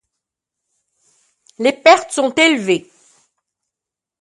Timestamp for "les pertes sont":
1.59-2.33